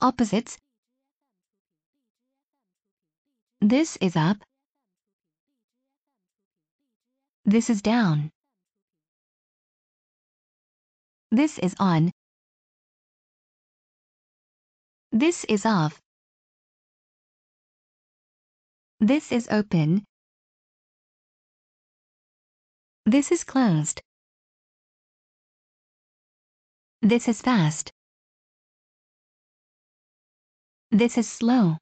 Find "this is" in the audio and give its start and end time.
3.60-4.14, 7.44-7.82, 11.32-11.74, 15.10-15.66, 19.00-19.48, 23.04-23.42, 27.02-27.42, 30.90-31.26